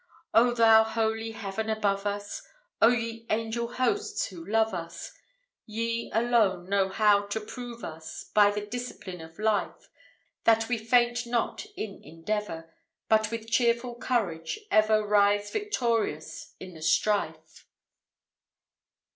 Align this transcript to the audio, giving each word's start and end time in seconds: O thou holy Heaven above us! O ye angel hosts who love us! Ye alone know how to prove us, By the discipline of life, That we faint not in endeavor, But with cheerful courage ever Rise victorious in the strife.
O 0.33 0.51
thou 0.55 0.83
holy 0.83 1.29
Heaven 1.33 1.69
above 1.69 2.07
us! 2.07 2.41
O 2.81 2.87
ye 2.87 3.27
angel 3.29 3.73
hosts 3.73 4.25
who 4.29 4.43
love 4.43 4.73
us! 4.73 5.11
Ye 5.67 6.09
alone 6.11 6.67
know 6.67 6.89
how 6.89 7.27
to 7.27 7.39
prove 7.39 7.83
us, 7.83 8.23
By 8.33 8.49
the 8.49 8.65
discipline 8.65 9.21
of 9.21 9.37
life, 9.37 9.89
That 10.45 10.67
we 10.67 10.79
faint 10.79 11.27
not 11.27 11.67
in 11.77 12.03
endeavor, 12.03 12.73
But 13.09 13.29
with 13.29 13.51
cheerful 13.51 13.93
courage 13.93 14.57
ever 14.71 15.05
Rise 15.05 15.51
victorious 15.51 16.55
in 16.59 16.73
the 16.73 16.81
strife. 16.81 17.65